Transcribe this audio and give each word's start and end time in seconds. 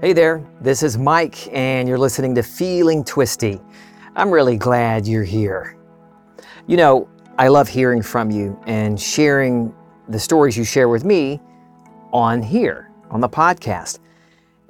Hey 0.00 0.14
there, 0.14 0.42
this 0.62 0.82
is 0.82 0.96
Mike, 0.96 1.54
and 1.54 1.86
you're 1.86 1.98
listening 1.98 2.34
to 2.36 2.42
Feeling 2.42 3.04
Twisty. 3.04 3.60
I'm 4.16 4.30
really 4.30 4.56
glad 4.56 5.06
you're 5.06 5.24
here. 5.24 5.76
You 6.66 6.78
know, 6.78 7.06
I 7.36 7.48
love 7.48 7.68
hearing 7.68 8.00
from 8.00 8.30
you 8.30 8.58
and 8.66 8.98
sharing 8.98 9.74
the 10.08 10.18
stories 10.18 10.56
you 10.56 10.64
share 10.64 10.88
with 10.88 11.04
me 11.04 11.38
on 12.14 12.40
here, 12.40 12.90
on 13.10 13.20
the 13.20 13.28
podcast. 13.28 13.98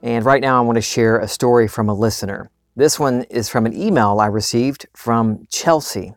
And 0.03 0.25
right 0.25 0.41
now, 0.41 0.59
I 0.59 0.63
want 0.63 0.75
to 0.75 0.83
share 0.83 1.21
a 1.21 1.29
story 1.29 1.69
from 1.69 1.89
a 1.89 1.95
listener. 1.95 2.51
This 2.75 2.99
one 2.99 3.23
is 3.31 3.49
from 3.49 3.67
an 3.67 3.73
email 3.73 4.19
I 4.19 4.27
received 4.27 4.87
from 4.97 5.47
Chelsea. 5.49 6.13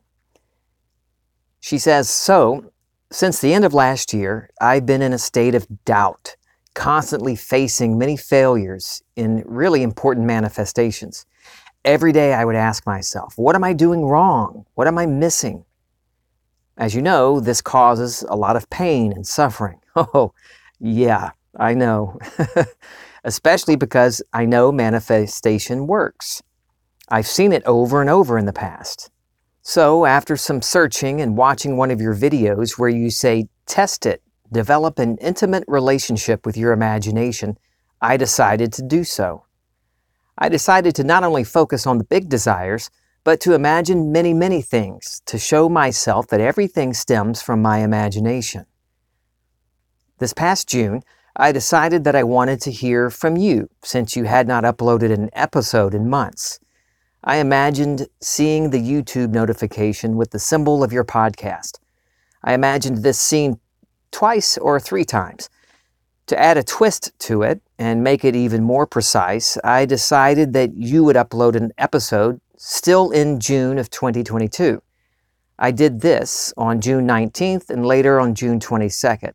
She 1.59 1.77
says, 1.77 2.09
So, 2.09 2.71
since 3.11 3.39
the 3.39 3.54
end 3.54 3.64
of 3.64 3.75
last 3.75 4.11
year, 4.11 4.50
I've 4.59 4.88
been 4.88 5.04
in 5.04 5.14
a 5.14 5.20
state 5.20 5.54
of 5.54 5.68
doubt 5.86 6.36
constantly 6.73 7.35
facing 7.35 7.97
many 7.97 8.17
failures 8.17 9.03
in 9.15 9.43
really 9.45 9.83
important 9.83 10.25
manifestations. 10.25 11.25
Every 11.85 12.11
day 12.11 12.34
I 12.34 12.45
would 12.45 12.55
ask 12.55 12.85
myself, 12.85 13.38
what 13.38 13.55
am 13.55 13.63
I 13.63 13.73
doing 13.73 14.05
wrong? 14.05 14.65
What 14.75 14.88
am 14.88 14.98
I 14.98 15.05
missing? 15.05 15.65
As 16.77 16.95
you 16.95 17.01
know, 17.01 17.39
this 17.39 17.62
causes 17.62 18.23
a 18.29 18.35
lot 18.35 18.55
of 18.55 18.70
pain 18.70 19.12
and 19.12 19.25
suffering. 19.25 19.79
Oh, 19.95 20.34
yeah, 20.79 21.29
I 21.59 21.75
know. 21.75 22.17
Especially 23.23 23.76
because 23.76 24.23
I 24.34 24.45
know 24.45 24.71
manifestation 24.71 25.85
works. 25.85 26.41
I've 27.09 27.27
seen 27.27 27.53
it 27.53 27.62
over 27.67 28.01
and 28.01 28.09
over 28.09 28.40
in 28.40 28.48
the 28.48 28.53
past. 28.53 29.12
So, 29.62 30.05
after 30.05 30.35
some 30.35 30.63
searching 30.63 31.21
and 31.21 31.37
watching 31.37 31.77
one 31.77 31.91
of 31.91 32.01
your 32.01 32.15
videos 32.15 32.79
where 32.79 32.90
you 32.90 33.12
say, 33.12 33.49
test 33.67 34.07
it, 34.07 34.23
develop 34.53 34.99
an 34.99 35.17
intimate 35.17 35.66
relationship 35.67 36.45
with 36.45 36.55
your 36.55 36.71
imagination, 36.71 37.57
I 38.02 38.17
decided 38.17 38.71
to 38.73 38.84
do 38.84 39.03
so. 39.03 39.45
I 40.38 40.49
decided 40.49 40.95
to 40.95 41.03
not 41.03 41.23
only 41.23 41.43
focus 41.43 41.85
on 41.85 41.98
the 41.98 42.03
big 42.03 42.29
desires, 42.29 42.90
but 43.24 43.40
to 43.41 43.54
imagine 43.54 44.12
many, 44.12 44.34
many 44.34 44.62
things 44.62 45.21
to 45.26 45.37
show 45.37 45.70
myself 45.70 46.27
that 46.27 46.41
everything 46.41 46.93
stems 46.93 47.41
from 47.41 47.62
my 47.62 47.79
imagination. 47.79 48.65
This 50.20 50.34
past 50.34 50.68
June, 50.68 51.01
I 51.35 51.51
decided 51.51 52.04
that 52.04 52.15
I 52.15 52.24
wanted 52.24 52.62
to 52.62 52.71
hear 52.71 53.09
from 53.09 53.37
you 53.37 53.70
since 53.84 54.15
you 54.15 54.26
had 54.26 54.48
not 54.48 54.63
uploaded 54.63 55.12
an 55.12 55.29
episode 55.34 55.93
in 55.93 56.09
months. 56.09 56.59
I 57.24 57.37
imagined 57.37 58.07
seeing 58.21 58.70
the 58.70 58.81
YouTube 58.81 59.31
notification 59.31 60.18
with 60.18 60.31
the 60.31 60.40
symbol 60.40 60.84
of 60.84 60.91
your 60.91 61.05
podcast. 61.05 61.79
I 62.43 62.54
imagined 62.54 62.98
this 62.98 63.18
scene 63.18 63.59
twice 64.13 64.57
or 64.57 64.79
three 64.79 65.03
times. 65.03 65.50
To 66.28 66.39
add 66.39 66.56
a 66.56 66.63
twist 66.63 67.11
to 67.19 67.41
it 67.41 67.61
and 67.78 68.01
make 68.01 68.23
it 68.23 68.35
even 68.35 68.63
more 68.63 68.88
precise, 68.88 69.57
I 69.61 69.85
decided 69.85 70.53
that 70.53 70.73
you 70.78 71.03
would 71.03 71.17
upload 71.17 71.57
an 71.57 71.73
episode 71.78 72.39
still 72.57 73.11
in 73.11 73.41
June 73.41 73.78
of 73.78 73.89
2022. 73.89 74.81
I 75.59 75.72
did 75.72 76.00
this 76.00 76.53
on 76.56 76.79
June 76.79 77.06
19th 77.06 77.69
and 77.69 77.85
later 77.85 78.22
on 78.22 78.35
June 78.35 78.59
22nd. 78.59 79.34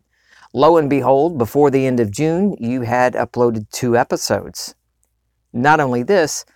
Lo 0.54 0.78
and 0.78 0.88
behold, 0.88 1.36
before 1.36 1.70
the 1.70 1.86
end 1.86 2.00
of 2.00 2.10
June, 2.10 2.56
you 2.58 2.82
had 2.82 3.12
uploaded 3.12 3.68
two 3.70 3.96
episodes. 3.96 4.74
Not 5.52 5.80
only 5.80 6.02
this, 6.02 6.46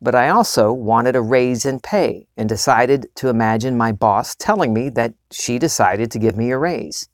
but 0.00 0.14
I 0.14 0.30
also 0.30 0.72
wanted 0.72 1.14
a 1.14 1.22
raise 1.22 1.64
in 1.64 1.80
pay 1.80 2.26
and 2.36 2.48
decided 2.48 3.08
to 3.16 3.28
imagine 3.28 3.76
my 3.76 3.92
boss 3.92 4.34
telling 4.34 4.72
me 4.72 4.88
that 4.90 5.14
she 5.30 5.58
decided 5.58 6.10
to 6.10 6.18
give 6.18 6.36
me 6.36 6.50
a 6.50 6.58
raise. 6.58 7.08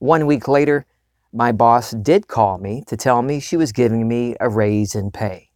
One 0.00 0.24
week 0.24 0.48
later, 0.48 0.86
my 1.30 1.52
boss 1.52 1.90
did 1.90 2.26
call 2.26 2.56
me 2.56 2.82
to 2.86 2.96
tell 2.96 3.20
me 3.20 3.38
she 3.38 3.58
was 3.58 3.70
giving 3.70 4.08
me 4.08 4.34
a 4.40 4.48
raise 4.48 4.94
in 4.94 5.10
pay. 5.10 5.50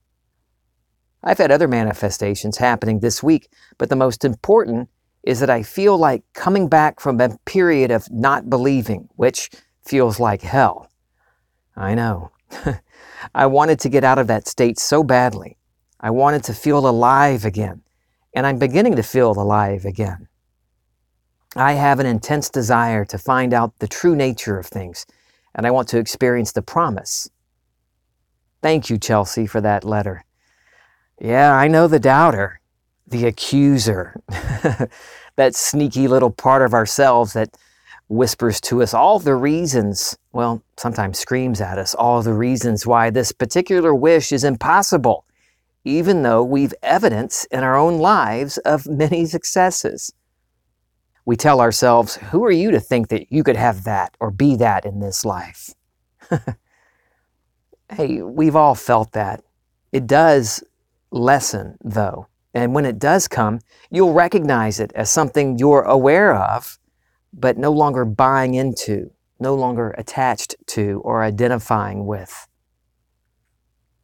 I've 1.22 1.38
had 1.38 1.50
other 1.50 1.66
manifestations 1.66 2.58
happening 2.58 3.00
this 3.00 3.22
week, 3.22 3.48
but 3.78 3.88
the 3.88 3.96
most 3.96 4.22
important 4.22 4.90
is 5.22 5.40
that 5.40 5.48
I 5.48 5.62
feel 5.62 5.96
like 5.96 6.22
coming 6.34 6.68
back 6.68 7.00
from 7.00 7.18
a 7.22 7.38
period 7.46 7.90
of 7.90 8.10
not 8.10 8.50
believing, 8.50 9.08
which 9.16 9.50
feels 9.82 10.20
like 10.20 10.42
hell. 10.42 10.90
I 11.74 11.94
know. 11.94 12.30
I 13.34 13.46
wanted 13.46 13.80
to 13.80 13.88
get 13.88 14.04
out 14.04 14.18
of 14.18 14.26
that 14.26 14.46
state 14.46 14.78
so 14.78 15.02
badly. 15.02 15.56
I 15.98 16.10
wanted 16.10 16.44
to 16.44 16.52
feel 16.52 16.86
alive 16.86 17.46
again, 17.46 17.80
and 18.34 18.46
I'm 18.46 18.58
beginning 18.58 18.96
to 18.96 19.02
feel 19.02 19.30
alive 19.30 19.86
again. 19.86 20.28
I 21.56 21.74
have 21.74 22.00
an 22.00 22.06
intense 22.06 22.50
desire 22.50 23.04
to 23.04 23.18
find 23.18 23.54
out 23.54 23.78
the 23.78 23.86
true 23.86 24.16
nature 24.16 24.58
of 24.58 24.66
things, 24.66 25.06
and 25.54 25.66
I 25.66 25.70
want 25.70 25.86
to 25.88 25.98
experience 25.98 26.50
the 26.50 26.62
promise. 26.62 27.30
Thank 28.60 28.90
you, 28.90 28.98
Chelsea, 28.98 29.46
for 29.46 29.60
that 29.60 29.84
letter. 29.84 30.24
Yeah, 31.20 31.54
I 31.54 31.68
know 31.68 31.86
the 31.86 32.00
doubter, 32.00 32.60
the 33.06 33.26
accuser, 33.26 34.20
that 35.36 35.54
sneaky 35.54 36.08
little 36.08 36.30
part 36.30 36.62
of 36.62 36.74
ourselves 36.74 37.34
that 37.34 37.56
whispers 38.08 38.60
to 38.62 38.82
us 38.82 38.92
all 38.92 39.20
the 39.20 39.36
reasons, 39.36 40.18
well, 40.32 40.60
sometimes 40.76 41.18
screams 41.20 41.60
at 41.60 41.78
us, 41.78 41.94
all 41.94 42.20
the 42.20 42.34
reasons 42.34 42.84
why 42.84 43.10
this 43.10 43.30
particular 43.30 43.94
wish 43.94 44.32
is 44.32 44.42
impossible, 44.42 45.24
even 45.84 46.22
though 46.22 46.42
we've 46.42 46.74
evidence 46.82 47.44
in 47.52 47.62
our 47.62 47.76
own 47.76 47.98
lives 47.98 48.58
of 48.58 48.86
many 48.88 49.24
successes 49.24 50.12
we 51.24 51.36
tell 51.36 51.60
ourselves, 51.60 52.16
Who 52.16 52.44
are 52.44 52.50
you 52.50 52.70
to 52.70 52.80
think 52.80 53.08
that 53.08 53.32
you 53.32 53.42
could 53.42 53.56
have 53.56 53.84
that 53.84 54.16
or 54.20 54.30
be 54.30 54.56
that 54.56 54.84
in 54.84 55.00
this 55.00 55.24
life? 55.24 55.74
hey, 57.92 58.22
we've 58.22 58.56
all 58.56 58.74
felt 58.74 59.12
that. 59.12 59.42
It 59.92 60.06
does 60.06 60.62
lessen, 61.10 61.76
though. 61.82 62.26
And 62.52 62.74
when 62.74 62.84
it 62.84 62.98
does 62.98 63.26
come, 63.26 63.60
you'll 63.90 64.12
recognize 64.12 64.80
it 64.80 64.92
as 64.94 65.10
something 65.10 65.58
you're 65.58 65.82
aware 65.82 66.34
of, 66.34 66.78
but 67.32 67.58
no 67.58 67.72
longer 67.72 68.04
buying 68.04 68.54
into, 68.54 69.10
no 69.40 69.54
longer 69.54 69.94
attached 69.98 70.54
to, 70.68 71.00
or 71.04 71.22
identifying 71.22 72.06
with. 72.06 72.46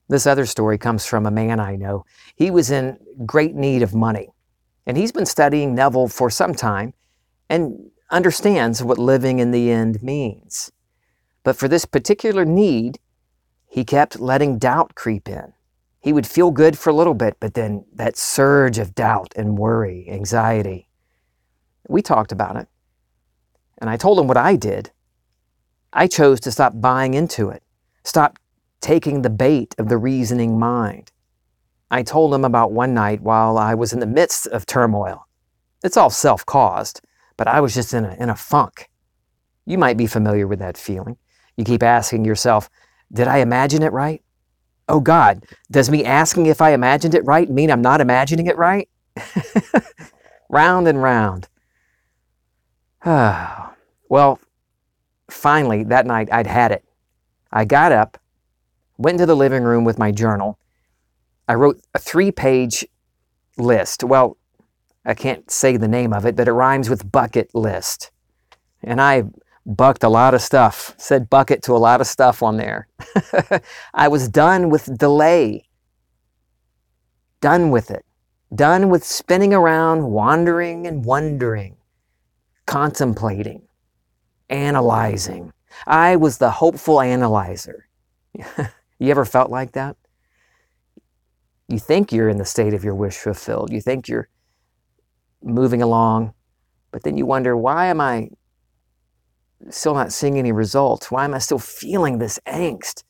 This 0.08 0.26
other 0.26 0.46
story 0.46 0.78
comes 0.78 1.06
from 1.06 1.26
a 1.26 1.30
man 1.30 1.60
I 1.60 1.76
know. 1.76 2.04
He 2.34 2.50
was 2.50 2.72
in 2.72 2.98
great 3.24 3.54
need 3.54 3.82
of 3.82 3.94
money, 3.94 4.30
and 4.86 4.96
he's 4.96 5.12
been 5.12 5.26
studying 5.26 5.74
Neville 5.74 6.08
for 6.08 6.30
some 6.30 6.52
time 6.54 6.94
and 7.50 7.90
understands 8.10 8.82
what 8.82 8.96
living 8.96 9.40
in 9.40 9.50
the 9.50 9.70
end 9.70 10.02
means. 10.02 10.70
But 11.42 11.56
for 11.56 11.66
this 11.66 11.84
particular 11.84 12.44
need, 12.44 13.00
he 13.66 13.84
kept 13.84 14.20
letting 14.20 14.58
doubt 14.58 14.94
creep 14.94 15.28
in. 15.28 15.52
He 16.00 16.12
would 16.12 16.26
feel 16.26 16.52
good 16.52 16.78
for 16.78 16.90
a 16.90 16.94
little 16.94 17.14
bit, 17.14 17.36
but 17.40 17.54
then 17.54 17.84
that 17.92 18.16
surge 18.16 18.78
of 18.78 18.94
doubt 18.94 19.34
and 19.36 19.58
worry, 19.58 20.06
anxiety. 20.08 20.88
We 21.88 22.02
talked 22.02 22.32
about 22.32 22.56
it. 22.56 22.68
And 23.78 23.90
I 23.90 23.96
told 23.96 24.18
him 24.18 24.28
what 24.28 24.36
I 24.36 24.56
did. 24.56 24.92
I 25.92 26.06
chose 26.06 26.38
to 26.40 26.52
stop 26.52 26.80
buying 26.80 27.14
into 27.14 27.50
it, 27.50 27.64
stop 28.04 28.38
taking 28.80 29.22
the 29.22 29.30
bait 29.30 29.74
of 29.76 29.88
the 29.88 29.98
reasoning 29.98 30.58
mind. 30.58 31.10
I 31.90 32.04
told 32.04 32.32
him 32.32 32.44
about 32.44 32.70
one 32.70 32.94
night 32.94 33.20
while 33.20 33.58
I 33.58 33.74
was 33.74 33.92
in 33.92 33.98
the 33.98 34.06
midst 34.06 34.46
of 34.46 34.64
turmoil. 34.64 35.26
It's 35.82 35.96
all 35.96 36.10
self 36.10 36.46
caused 36.46 37.00
but 37.40 37.48
I 37.48 37.62
was 37.62 37.72
just 37.72 37.94
in 37.94 38.04
a, 38.04 38.14
in 38.20 38.28
a 38.28 38.36
funk. 38.36 38.90
You 39.64 39.78
might 39.78 39.96
be 39.96 40.06
familiar 40.06 40.46
with 40.46 40.58
that 40.58 40.76
feeling. 40.76 41.16
You 41.56 41.64
keep 41.64 41.82
asking 41.82 42.26
yourself, 42.26 42.68
Did 43.10 43.28
I 43.28 43.38
imagine 43.38 43.82
it 43.82 43.94
right? 43.94 44.22
Oh 44.90 45.00
God, 45.00 45.46
does 45.70 45.88
me 45.88 46.04
asking 46.04 46.44
if 46.44 46.60
I 46.60 46.72
imagined 46.72 47.14
it 47.14 47.24
right 47.24 47.48
mean 47.48 47.70
I'm 47.70 47.80
not 47.80 48.02
imagining 48.02 48.46
it 48.46 48.58
right? 48.58 48.90
round 50.50 50.86
and 50.86 51.02
round. 51.02 51.48
well, 53.06 54.38
finally, 55.30 55.82
that 55.84 56.04
night 56.04 56.28
I'd 56.30 56.46
had 56.46 56.72
it. 56.72 56.84
I 57.50 57.64
got 57.64 57.90
up, 57.90 58.18
went 58.98 59.14
into 59.14 59.24
the 59.24 59.34
living 59.34 59.62
room 59.62 59.84
with 59.84 59.98
my 59.98 60.12
journal. 60.12 60.58
I 61.48 61.54
wrote 61.54 61.80
a 61.94 61.98
three 61.98 62.32
page 62.32 62.86
list. 63.56 64.04
Well, 64.04 64.36
I 65.10 65.14
can't 65.14 65.50
say 65.50 65.76
the 65.76 65.88
name 65.88 66.12
of 66.12 66.24
it, 66.24 66.36
but 66.36 66.46
it 66.46 66.52
rhymes 66.52 66.88
with 66.88 67.10
bucket 67.10 67.54
list. 67.54 68.12
And 68.82 69.00
I 69.00 69.24
bucked 69.66 70.04
a 70.04 70.08
lot 70.08 70.34
of 70.34 70.40
stuff, 70.40 70.94
said 70.98 71.28
bucket 71.28 71.62
to 71.64 71.72
a 71.72 71.78
lot 71.78 72.00
of 72.00 72.06
stuff 72.06 72.42
on 72.42 72.56
there. 72.56 72.86
I 73.94 74.08
was 74.08 74.28
done 74.28 74.70
with 74.70 74.96
delay, 74.96 75.68
done 77.40 77.70
with 77.70 77.90
it, 77.90 78.04
done 78.54 78.88
with 78.88 79.04
spinning 79.04 79.52
around, 79.52 80.10
wandering 80.10 80.86
and 80.86 81.04
wondering, 81.04 81.76
contemplating, 82.66 83.62
analyzing. 84.48 85.52
I 85.86 86.16
was 86.16 86.38
the 86.38 86.50
hopeful 86.50 87.00
analyzer. 87.00 87.88
you 88.34 89.10
ever 89.10 89.24
felt 89.24 89.50
like 89.50 89.72
that? 89.72 89.96
You 91.68 91.78
think 91.78 92.12
you're 92.12 92.28
in 92.28 92.38
the 92.38 92.44
state 92.44 92.74
of 92.74 92.84
your 92.84 92.94
wish 92.94 93.16
fulfilled. 93.16 93.72
You 93.72 93.80
think 93.80 94.08
you're 94.08 94.28
moving 95.42 95.82
along, 95.82 96.34
but 96.90 97.02
then 97.02 97.16
you 97.16 97.26
wonder, 97.26 97.56
why 97.56 97.86
am 97.86 98.00
I 98.00 98.30
still 99.68 99.94
not 99.94 100.12
seeing 100.12 100.38
any 100.38 100.52
results? 100.52 101.10
Why 101.10 101.24
am 101.24 101.34
I 101.34 101.38
still 101.38 101.58
feeling 101.58 102.18
this 102.18 102.38
angst? 102.46 103.04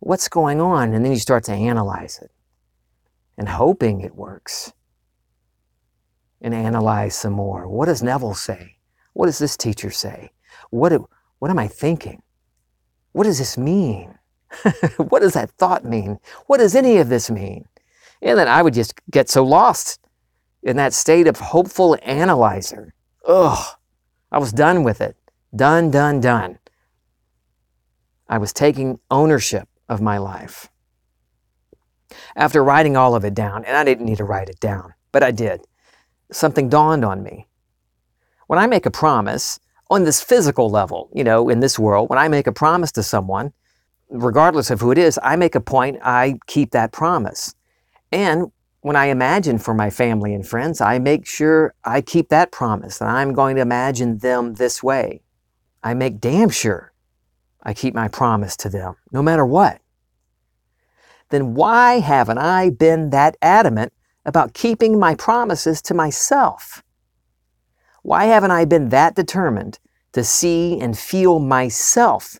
What's 0.00 0.28
going 0.28 0.60
on? 0.60 0.94
And 0.94 1.04
then 1.04 1.12
you 1.12 1.18
start 1.18 1.44
to 1.44 1.52
analyze 1.52 2.18
it 2.22 2.30
and 3.36 3.48
hoping 3.48 4.00
it 4.00 4.14
works. 4.14 4.72
And 6.42 6.54
analyze 6.54 7.14
some 7.16 7.32
more. 7.32 7.66
What 7.66 7.86
does 7.86 8.02
Neville 8.02 8.34
say? 8.34 8.76
What 9.14 9.26
does 9.26 9.38
this 9.38 9.56
teacher 9.56 9.90
say? 9.90 10.30
What, 10.70 10.92
what 11.38 11.50
am 11.50 11.58
I 11.58 11.66
thinking? 11.66 12.22
What 13.12 13.24
does 13.24 13.38
this 13.38 13.56
mean? 13.56 14.18
what 14.98 15.20
does 15.20 15.32
that 15.32 15.50
thought 15.52 15.84
mean? 15.84 16.18
What 16.46 16.58
does 16.58 16.74
any 16.74 16.98
of 16.98 17.08
this 17.08 17.30
mean? 17.30 17.64
And 18.20 18.38
then 18.38 18.48
I 18.48 18.62
would 18.62 18.74
just 18.74 18.94
get 19.10 19.30
so 19.30 19.44
lost 19.44 20.05
in 20.66 20.76
that 20.76 20.92
state 20.92 21.28
of 21.28 21.38
hopeful 21.38 21.96
analyzer. 22.02 22.92
Ugh, 23.26 23.76
I 24.32 24.38
was 24.38 24.52
done 24.52 24.82
with 24.82 25.00
it. 25.00 25.16
Done, 25.54 25.90
done, 25.90 26.20
done. 26.20 26.58
I 28.28 28.38
was 28.38 28.52
taking 28.52 28.98
ownership 29.10 29.68
of 29.88 30.00
my 30.00 30.18
life. 30.18 30.68
After 32.34 32.64
writing 32.64 32.96
all 32.96 33.14
of 33.14 33.24
it 33.24 33.34
down, 33.34 33.64
and 33.64 33.76
I 33.76 33.84
didn't 33.84 34.06
need 34.06 34.18
to 34.18 34.24
write 34.24 34.48
it 34.48 34.58
down, 34.58 34.94
but 35.12 35.22
I 35.22 35.30
did, 35.30 35.60
something 36.32 36.68
dawned 36.68 37.04
on 37.04 37.22
me. 37.22 37.46
When 38.48 38.58
I 38.58 38.66
make 38.66 38.86
a 38.86 38.90
promise 38.90 39.60
on 39.88 40.02
this 40.02 40.20
physical 40.20 40.68
level, 40.68 41.08
you 41.14 41.22
know, 41.22 41.48
in 41.48 41.60
this 41.60 41.78
world, 41.78 42.10
when 42.10 42.18
I 42.18 42.26
make 42.26 42.48
a 42.48 42.52
promise 42.52 42.90
to 42.92 43.04
someone, 43.04 43.52
regardless 44.10 44.70
of 44.70 44.80
who 44.80 44.90
it 44.90 44.98
is, 44.98 45.18
I 45.22 45.36
make 45.36 45.54
a 45.54 45.60
point, 45.60 45.98
I 46.02 46.38
keep 46.46 46.72
that 46.72 46.92
promise. 46.92 47.54
And 48.10 48.50
when 48.86 48.94
I 48.94 49.06
imagine 49.06 49.58
for 49.58 49.74
my 49.74 49.90
family 49.90 50.32
and 50.32 50.46
friends, 50.46 50.80
I 50.80 51.00
make 51.00 51.26
sure 51.26 51.74
I 51.82 52.00
keep 52.00 52.28
that 52.28 52.52
promise 52.52 52.98
that 52.98 53.08
I'm 53.08 53.32
going 53.32 53.56
to 53.56 53.62
imagine 53.62 54.18
them 54.18 54.54
this 54.54 54.80
way. 54.80 55.22
I 55.82 55.92
make 55.94 56.20
damn 56.20 56.50
sure 56.50 56.92
I 57.64 57.74
keep 57.74 57.96
my 57.96 58.06
promise 58.06 58.56
to 58.58 58.68
them, 58.68 58.94
no 59.10 59.24
matter 59.24 59.44
what. 59.44 59.80
Then 61.30 61.54
why 61.54 61.98
haven't 61.98 62.38
I 62.38 62.70
been 62.70 63.10
that 63.10 63.36
adamant 63.42 63.92
about 64.24 64.54
keeping 64.54 65.00
my 65.00 65.16
promises 65.16 65.82
to 65.82 65.92
myself? 65.92 66.84
Why 68.04 68.26
haven't 68.26 68.52
I 68.52 68.66
been 68.66 68.90
that 68.90 69.16
determined 69.16 69.80
to 70.12 70.22
see 70.22 70.78
and 70.78 70.96
feel 70.96 71.40
myself 71.40 72.38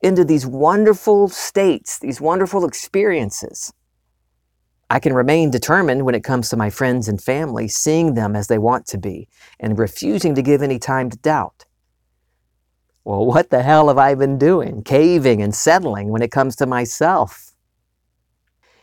into 0.00 0.24
these 0.24 0.46
wonderful 0.46 1.28
states, 1.28 1.98
these 1.98 2.20
wonderful 2.20 2.64
experiences? 2.64 3.72
I 4.90 4.98
can 5.00 5.12
remain 5.12 5.50
determined 5.50 6.04
when 6.04 6.14
it 6.14 6.24
comes 6.24 6.48
to 6.48 6.56
my 6.56 6.70
friends 6.70 7.08
and 7.08 7.20
family, 7.20 7.68
seeing 7.68 8.14
them 8.14 8.34
as 8.34 8.46
they 8.46 8.58
want 8.58 8.86
to 8.86 8.98
be 8.98 9.28
and 9.60 9.78
refusing 9.78 10.34
to 10.34 10.42
give 10.42 10.62
any 10.62 10.78
time 10.78 11.10
to 11.10 11.18
doubt. 11.18 11.66
Well, 13.04 13.26
what 13.26 13.50
the 13.50 13.62
hell 13.62 13.88
have 13.88 13.98
I 13.98 14.14
been 14.14 14.38
doing? 14.38 14.82
Caving 14.82 15.42
and 15.42 15.54
settling 15.54 16.08
when 16.08 16.22
it 16.22 16.30
comes 16.30 16.56
to 16.56 16.66
myself. 16.66 17.52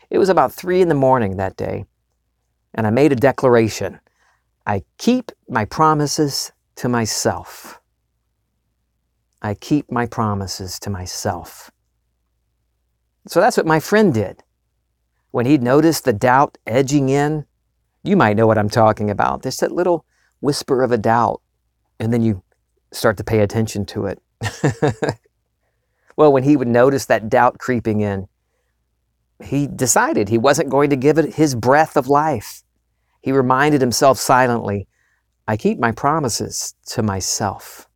It 0.09 0.19
was 0.19 0.29
about 0.29 0.53
three 0.53 0.81
in 0.81 0.89
the 0.89 0.95
morning 0.95 1.37
that 1.37 1.57
day, 1.57 1.85
and 2.75 2.85
I 2.85 2.91
made 2.91 3.11
a 3.11 3.15
declaration. 3.15 3.99
I 4.67 4.83
keep 4.97 5.31
my 5.49 5.65
promises 5.65 6.51
to 6.75 6.89
myself. 6.89 7.79
I 9.41 9.55
keep 9.55 9.91
my 9.91 10.05
promises 10.05 10.79
to 10.79 10.89
myself. 10.89 11.71
So 13.27 13.41
that's 13.41 13.57
what 13.57 13.65
my 13.65 13.79
friend 13.79 14.13
did 14.13 14.43
when 15.35 15.45
he'd 15.45 15.61
noticed 15.61 16.05
the 16.05 16.13
doubt 16.13 16.57
edging 16.65 17.09
in, 17.09 17.45
you 18.05 18.15
might 18.15 18.37
know 18.37 18.47
what 18.47 18.57
I'm 18.57 18.69
talking 18.69 19.09
about. 19.09 19.41
There's 19.41 19.57
that 19.57 19.73
little 19.73 20.05
whisper 20.39 20.81
of 20.81 20.93
a 20.93 20.97
doubt, 20.97 21.41
and 21.99 22.13
then 22.13 22.21
you 22.21 22.41
start 22.93 23.17
to 23.17 23.23
pay 23.25 23.41
attention 23.41 23.85
to 23.87 24.05
it. 24.05 24.21
well, 26.15 26.31
when 26.31 26.43
he 26.43 26.55
would 26.55 26.69
notice 26.69 27.07
that 27.07 27.27
doubt 27.27 27.59
creeping 27.59 27.99
in, 27.99 28.29
he 29.43 29.67
decided 29.67 30.29
he 30.29 30.37
wasn't 30.37 30.69
going 30.69 30.89
to 30.91 30.95
give 30.95 31.17
it 31.17 31.33
his 31.33 31.53
breath 31.53 31.97
of 31.97 32.07
life. 32.07 32.63
He 33.19 33.33
reminded 33.33 33.81
himself 33.81 34.17
silently, 34.17 34.87
I 35.49 35.57
keep 35.57 35.77
my 35.77 35.91
promises 35.91 36.75
to 36.91 37.03
myself. 37.03 37.89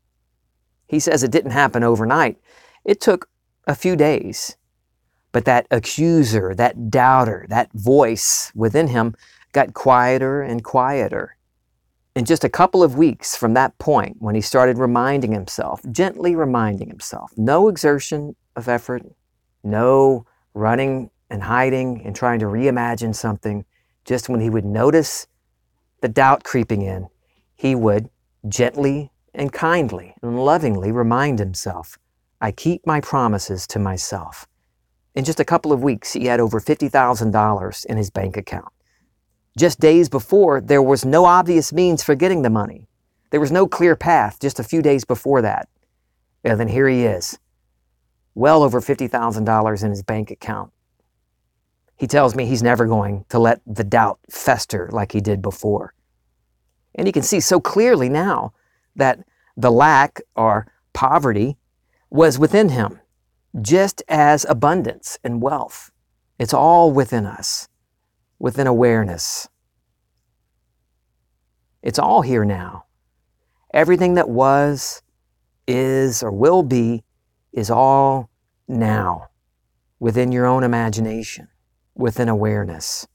He 0.88 1.00
says 1.00 1.24
it 1.24 1.31
didn't 1.31 1.51
happen 1.51 1.86
overnight. 1.86 2.38
It 2.83 3.00
took 3.00 3.30
a 3.65 3.75
few 3.75 3.95
days. 3.95 4.57
But 5.31 5.46
that 5.46 5.68
accuser, 5.70 6.56
that 6.56 6.90
doubter, 6.90 7.46
that 7.50 7.72
voice 7.74 8.52
within 8.56 8.88
him 8.88 9.16
got 9.52 9.74
quieter 9.74 10.42
and 10.42 10.64
quieter. 10.64 11.38
In 12.16 12.26
just 12.26 12.44
a 12.44 12.50
couple 12.50 12.84
of 12.84 12.98
weeks 12.98 13.36
from 13.36 13.54
that 13.54 13.78
point, 13.78 14.18
when 14.20 14.36
he 14.36 14.42
started 14.42 14.78
reminding 14.78 15.31
himself, 15.31 15.81
gently 15.92 16.36
reminding 16.36 16.90
himself, 16.90 17.31
no 17.38 17.70
exertion 17.70 18.36
of 18.56 18.68
effort, 18.68 19.04
no 19.64 20.26
running 20.54 21.12
and 21.30 21.44
hiding 21.44 22.02
and 22.04 22.16
trying 22.16 22.40
to 22.40 22.48
reimagine 22.48 23.16
something, 23.16 23.64
just 24.04 24.28
when 24.28 24.42
he 24.42 24.50
would 24.50 24.66
notice 24.66 25.28
the 26.02 26.10
doubt 26.10 26.44
creeping 26.44 26.82
in, 26.82 27.08
he 27.56 27.75
would 27.75 28.10
gently 28.48 29.12
and 29.36 29.54
kindly 29.54 30.16
and 30.22 30.44
lovingly 30.44 30.92
remind 30.92 31.38
himself, 31.38 32.00
I 32.42 32.52
keep 32.52 32.86
my 32.88 33.00
promises 33.00 33.68
to 33.68 33.80
myself. 33.80 34.48
In 35.16 35.26
just 35.26 35.40
a 35.40 35.46
couple 35.46 35.74
of 35.74 35.84
weeks, 35.84 36.14
he 36.14 36.26
had 36.26 36.40
over 36.40 36.60
$50,000 36.60 37.86
in 37.86 37.98
his 37.98 38.10
bank 38.10 38.38
account. 38.38 38.72
Just 39.58 39.80
days 39.80 40.08
before, 40.08 40.62
there 40.62 40.82
was 40.82 41.04
no 41.04 41.26
obvious 41.26 41.74
means 41.74 42.04
for 42.04 42.16
getting 42.16 42.44
the 42.44 42.50
money. 42.50 42.88
There 43.32 43.40
was 43.40 43.52
no 43.52 43.68
clear 43.68 43.96
path 43.96 44.40
just 44.40 44.60
a 44.60 44.64
few 44.64 44.82
days 44.82 45.06
before 45.06 45.42
that. 45.42 45.68
And 46.44 46.60
then 46.60 46.68
here 46.68 46.88
he 46.88 47.04
is, 47.04 47.40
well 48.34 48.64
over 48.64 48.80
$50,000 48.80 49.84
in 49.84 49.90
his 49.90 50.04
bank 50.04 50.32
account. 50.32 50.72
He 51.98 52.08
tells 52.08 52.34
me 52.34 52.46
he's 52.46 52.64
never 52.64 52.86
going 52.86 53.26
to 53.30 53.40
let 53.40 53.62
the 53.68 53.84
doubt 53.84 54.20
fester 54.30 54.90
like 54.94 55.12
he 55.12 55.20
did 55.20 55.42
before. 55.42 55.94
And 56.96 57.08
you 57.08 57.12
can 57.12 57.24
see 57.24 57.42
so 57.42 57.60
clearly 57.60 58.08
now 58.08 58.54
that 58.96 59.20
the 59.58 59.72
lack 59.72 60.22
or 60.36 60.72
poverty 60.94 61.58
was 62.10 62.40
within 62.40 62.70
him 62.70 63.00
just 63.62 64.04
as 64.07 64.46
abundance 64.46 65.18
and 65.24 65.42
wealth. 65.42 65.92
It's 66.38 66.54
all 66.54 66.92
within 66.92 67.25
us, 67.25 67.68
within 68.38 68.68
awareness. 68.68 69.48
It's 71.81 72.00
all 72.00 72.22
here 72.22 72.46
now. 72.46 72.86
Everything 73.74 74.16
that 74.16 74.30
was, 74.30 75.01
is, 75.68 76.24
or 76.24 76.31
will 76.31 76.63
be 76.63 77.04
is 77.54 77.69
all 77.69 78.30
now 78.68 79.30
within 80.00 80.31
your 80.31 80.46
own 80.46 80.63
imagination, 80.63 81.48
within 81.96 82.30
awareness. 82.30 83.07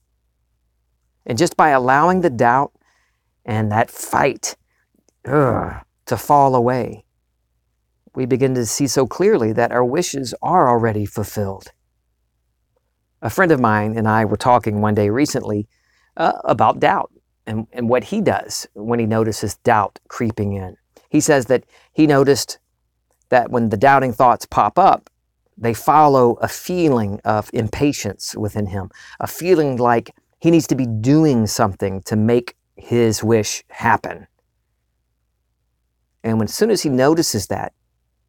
And 1.25 1.37
just 1.37 1.57
by 1.57 1.69
allowing 1.69 2.21
the 2.21 2.29
doubt 2.29 2.73
and 3.43 3.71
that 3.71 3.89
fight 3.89 4.55
ugh, 5.25 5.83
to 6.05 6.17
fall 6.17 6.55
away, 6.55 7.03
we 8.15 8.25
begin 8.25 8.55
to 8.55 8.65
see 8.65 8.87
so 8.87 9.05
clearly 9.05 9.53
that 9.53 9.71
our 9.71 9.83
wishes 9.83 10.33
are 10.41 10.69
already 10.69 11.05
fulfilled. 11.05 11.71
A 13.21 13.29
friend 13.29 13.51
of 13.51 13.59
mine 13.59 13.97
and 13.97 14.07
I 14.07 14.25
were 14.25 14.37
talking 14.37 14.81
one 14.81 14.95
day 14.95 15.09
recently 15.09 15.67
uh, 16.17 16.33
about 16.43 16.79
doubt 16.79 17.11
and, 17.45 17.67
and 17.71 17.89
what 17.89 18.05
he 18.05 18.21
does 18.21 18.67
when 18.73 18.99
he 18.99 19.05
notices 19.05 19.55
doubt 19.57 19.99
creeping 20.07 20.53
in. 20.53 20.77
He 21.09 21.19
says 21.19 21.45
that 21.47 21.65
he 21.93 22.07
noticed 22.07 22.59
that 23.29 23.49
when 23.49 23.69
the 23.69 23.77
doubting 23.77 24.13
thoughts 24.13 24.45
pop 24.45 24.77
up, 24.77 25.09
they 25.57 25.73
follow 25.73 26.33
a 26.41 26.47
feeling 26.47 27.19
of 27.23 27.49
impatience 27.53 28.35
within 28.35 28.67
him, 28.67 28.89
a 29.19 29.27
feeling 29.27 29.77
like 29.77 30.11
he 30.39 30.51
needs 30.51 30.67
to 30.67 30.75
be 30.75 30.85
doing 30.85 31.47
something 31.47 32.01
to 32.03 32.15
make 32.15 32.55
his 32.75 33.23
wish 33.23 33.63
happen. 33.69 34.27
And 36.23 36.39
when, 36.39 36.45
as 36.45 36.53
soon 36.53 36.71
as 36.71 36.81
he 36.81 36.89
notices 36.89 37.47
that, 37.47 37.73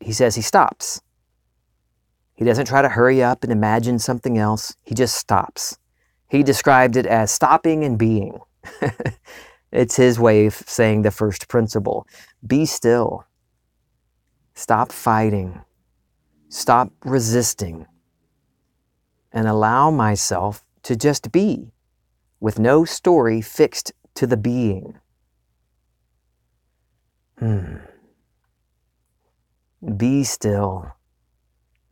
he 0.01 0.13
says 0.13 0.35
he 0.35 0.43
stops. 0.43 1.01
He 2.35 2.45
doesn't 2.45 2.67
try 2.67 2.83
to 2.83 2.89
hurry 2.89 3.23
up 3.23 3.43
and 3.43 3.53
imagine 3.53 3.99
something 3.99 4.37
else. 4.37 4.77
He 4.83 4.95
just 4.95 5.17
stops. 5.17 5.79
He 6.29 6.43
described 6.43 6.97
it 6.97 7.07
as 7.07 7.31
stopping 7.31 7.83
and 7.85 7.99
being. 7.99 8.41
it's 9.73 9.97
his 9.97 10.19
way 10.19 10.47
of 10.47 10.55
saying 10.55 11.03
the 11.03 11.11
first 11.11 11.49
principle 11.49 12.07
be 12.47 12.67
still. 12.67 13.25
Stop 14.55 14.93
fighting. 14.93 15.63
Stop 16.49 16.93
resisting. 17.05 17.87
And 19.33 19.49
allow 19.49 19.91
myself 19.91 20.65
to 20.83 20.97
just 20.97 21.33
be 21.33 21.73
with 22.41 22.59
no 22.59 22.85
story 22.85 23.41
fixed 23.41 23.93
to 24.15 24.27
the 24.27 24.37
being. 24.37 24.99
Hmm. 27.39 27.77
Be 29.97 30.25
still 30.25 30.93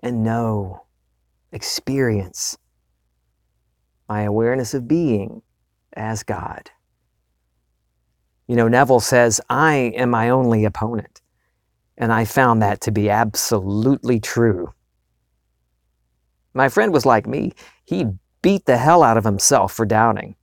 and 0.01 0.23
know, 0.23 0.85
experience 1.53 2.59
my 4.09 4.23
awareness 4.23 4.75
of 4.75 4.87
being 4.87 5.43
as 5.95 6.23
God. 6.23 6.71
You 8.47 8.57
know, 8.57 8.69
Neville 8.69 9.01
says, 9.01 9.41
I 9.49 9.93
am 9.97 10.11
my 10.11 10.29
only 10.29 10.65
opponent. 10.65 11.23
And 11.97 12.13
I 12.13 12.25
found 12.25 12.61
that 12.61 12.81
to 12.83 12.91
be 12.91 13.09
absolutely 13.09 14.21
true. 14.21 14.73
My 16.53 16.69
friend 16.69 16.93
was 16.93 17.07
like 17.07 17.27
me. 17.27 17.53
He 17.85 18.07
beat 18.43 18.67
the 18.67 18.77
hell 18.77 19.03
out 19.03 19.17
of 19.17 19.25
himself 19.25 19.73
for 19.73 19.87
doubting. 19.87 20.37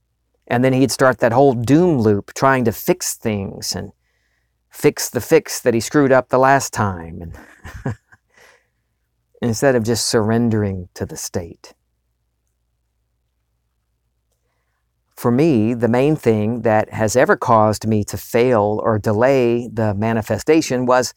And 0.48 0.64
then 0.64 0.72
he'd 0.72 0.90
start 0.90 1.18
that 1.18 1.32
whole 1.32 1.54
doom 1.54 2.00
loop 2.00 2.34
trying 2.34 2.64
to 2.64 2.72
fix 2.72 3.14
things 3.14 3.74
and 3.74 3.92
fix 4.72 5.10
the 5.10 5.20
fix 5.20 5.60
that 5.60 5.74
he 5.74 5.80
screwed 5.80 6.10
up 6.10 6.30
the 6.30 6.38
last 6.38 6.72
time. 6.72 7.20
And 7.84 7.94
instead 9.42 9.76
of 9.76 9.84
just 9.84 10.06
surrendering 10.06 10.88
to 10.94 11.04
the 11.04 11.16
state. 11.16 11.74
For 15.14 15.30
me, 15.30 15.74
the 15.74 15.88
main 15.88 16.16
thing 16.16 16.62
that 16.62 16.92
has 16.92 17.14
ever 17.14 17.36
caused 17.36 17.86
me 17.86 18.02
to 18.04 18.16
fail 18.16 18.80
or 18.82 18.98
delay 18.98 19.68
the 19.68 19.94
manifestation 19.94 20.86
was 20.86 21.14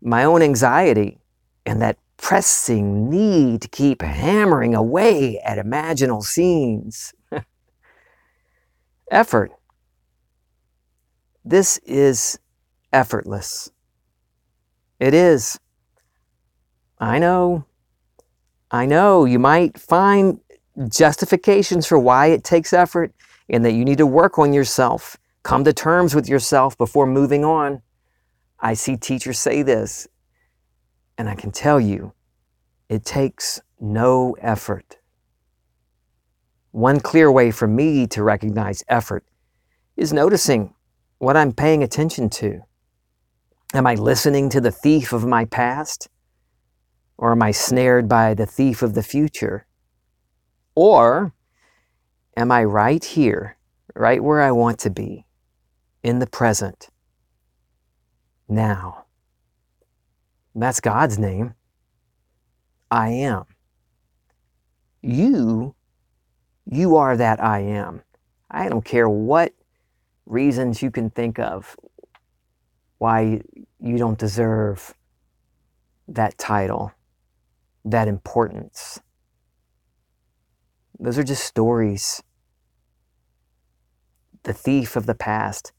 my 0.00 0.24
own 0.24 0.42
anxiety 0.42 1.18
and 1.64 1.80
that 1.82 1.98
pressing 2.16 3.10
need 3.10 3.62
to 3.62 3.68
keep 3.68 4.00
hammering 4.00 4.74
away 4.74 5.38
at 5.40 5.64
imaginal 5.64 6.22
scenes. 6.22 7.12
Effort. 9.10 9.52
This 11.44 11.78
is 11.84 12.38
effortless. 12.96 13.70
It 14.98 15.12
is. 15.12 15.58
I 16.98 17.18
know. 17.18 17.66
I 18.70 18.86
know 18.86 19.26
you 19.26 19.38
might 19.38 19.78
find 19.78 20.40
justifications 20.88 21.86
for 21.86 21.98
why 21.98 22.28
it 22.28 22.42
takes 22.42 22.72
effort 22.72 23.12
and 23.50 23.62
that 23.66 23.74
you 23.74 23.84
need 23.84 23.98
to 23.98 24.06
work 24.06 24.38
on 24.38 24.54
yourself, 24.54 25.18
come 25.42 25.62
to 25.64 25.74
terms 25.74 26.14
with 26.14 26.26
yourself 26.26 26.76
before 26.78 27.06
moving 27.06 27.44
on. 27.44 27.82
I 28.60 28.72
see 28.72 28.96
teachers 28.96 29.38
say 29.38 29.62
this, 29.62 30.08
and 31.18 31.28
I 31.28 31.34
can 31.34 31.52
tell 31.52 31.78
you, 31.78 32.14
it 32.88 33.04
takes 33.04 33.60
no 33.78 34.34
effort. 34.40 34.96
One 36.70 37.00
clear 37.00 37.30
way 37.30 37.50
for 37.50 37.68
me 37.68 38.06
to 38.08 38.22
recognize 38.22 38.82
effort 38.88 39.24
is 39.96 40.14
noticing 40.14 40.74
what 41.18 41.36
I'm 41.36 41.52
paying 41.52 41.82
attention 41.82 42.30
to. 42.30 42.62
Am 43.74 43.86
I 43.86 43.94
listening 43.94 44.48
to 44.50 44.60
the 44.60 44.70
thief 44.70 45.12
of 45.12 45.26
my 45.26 45.44
past? 45.44 46.08
Or 47.18 47.32
am 47.32 47.42
I 47.42 47.50
snared 47.50 48.08
by 48.08 48.32
the 48.32 48.46
thief 48.46 48.80
of 48.80 48.94
the 48.94 49.02
future? 49.02 49.66
Or 50.74 51.34
am 52.36 52.52
I 52.52 52.62
right 52.62 53.04
here, 53.04 53.56
right 53.94 54.22
where 54.22 54.40
I 54.40 54.52
want 54.52 54.78
to 54.80 54.90
be, 54.90 55.26
in 56.02 56.20
the 56.20 56.26
present, 56.26 56.90
now? 58.48 59.06
That's 60.54 60.80
God's 60.80 61.18
name. 61.18 61.54
I 62.90 63.08
am. 63.08 63.44
You, 65.02 65.74
you 66.66 66.96
are 66.96 67.16
that 67.16 67.42
I 67.42 67.60
am. 67.60 68.02
I 68.50 68.68
don't 68.68 68.84
care 68.84 69.08
what 69.08 69.52
reasons 70.24 70.82
you 70.82 70.90
can 70.90 71.10
think 71.10 71.38
of 71.38 71.76
why 72.98 73.40
you 73.80 73.98
don't 73.98 74.18
deserve 74.18 74.94
that 76.08 76.38
title, 76.38 76.92
that 77.84 78.08
importance. 78.08 79.00
Those 80.98 81.18
are 81.18 81.24
just 81.24 81.44
stories. 81.44 82.22
The 84.44 84.54
thief 84.54 84.96
of 84.96 85.06
the 85.06 85.14
past. 85.14 85.72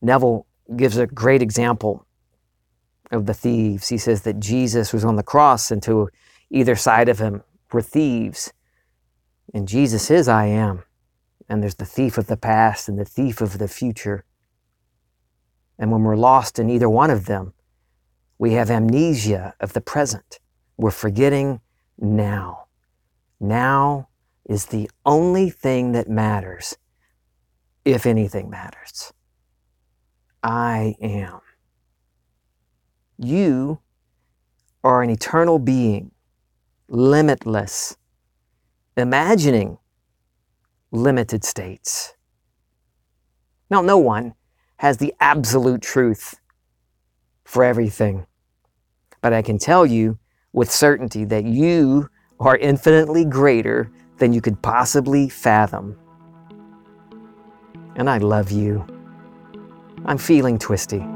Neville 0.00 0.46
gives 0.76 0.96
a 0.96 1.06
great 1.06 1.42
example 1.42 2.06
of 3.10 3.26
the 3.26 3.34
thieves. 3.34 3.88
He 3.88 3.98
says 3.98 4.22
that 4.22 4.40
Jesus 4.40 4.92
was 4.92 5.04
on 5.04 5.16
the 5.16 5.22
cross, 5.22 5.70
and 5.70 5.82
to 5.82 6.08
either 6.50 6.76
side 6.76 7.08
of 7.08 7.18
him 7.18 7.42
were 7.72 7.82
thieves. 7.82 8.52
And 9.52 9.66
Jesus 9.66 10.10
is 10.10 10.28
I 10.28 10.46
am. 10.46 10.84
And 11.48 11.62
there's 11.62 11.74
the 11.74 11.84
thief 11.84 12.18
of 12.18 12.26
the 12.26 12.36
past 12.36 12.88
and 12.88 12.98
the 12.98 13.04
thief 13.04 13.40
of 13.40 13.58
the 13.58 13.68
future. 13.68 14.24
And 15.78 15.90
when 15.90 16.02
we're 16.02 16.16
lost 16.16 16.58
in 16.58 16.70
either 16.70 16.88
one 16.88 17.10
of 17.10 17.26
them, 17.26 17.54
we 18.38 18.52
have 18.52 18.70
amnesia 18.70 19.54
of 19.60 19.72
the 19.72 19.80
present. 19.80 20.40
We're 20.76 20.90
forgetting 20.90 21.60
now. 21.98 22.66
Now 23.40 24.08
is 24.44 24.66
the 24.66 24.90
only 25.06 25.50
thing 25.50 25.92
that 25.92 26.08
matters, 26.08 26.76
if 27.84 28.06
anything 28.06 28.50
matters. 28.50 29.12
I 30.42 30.96
am. 31.00 31.40
You 33.18 33.80
are 34.82 35.02
an 35.02 35.10
eternal 35.10 35.58
being, 35.58 36.10
limitless, 36.88 37.96
imagining 38.96 39.78
limited 40.90 41.44
states. 41.44 42.14
Now, 43.70 43.80
no 43.80 43.98
one 43.98 44.34
has 44.82 44.96
the 44.96 45.14
absolute 45.20 45.80
truth 45.80 46.40
for 47.44 47.62
everything, 47.62 48.26
but 49.20 49.32
I 49.32 49.40
can 49.40 49.56
tell 49.56 49.86
you 49.86 50.18
with 50.52 50.72
certainty 50.72 51.24
that 51.24 51.44
you 51.44 52.08
are 52.40 52.56
infinitely 52.56 53.24
greater 53.24 53.92
than 54.18 54.32
you 54.32 54.40
could 54.40 54.60
possibly 54.60 55.28
fathom. 55.28 55.96
And 57.94 58.10
I 58.10 58.18
love 58.18 58.50
you. 58.50 58.84
I'm 60.04 60.18
feeling 60.18 60.58
twisty. 60.58 61.06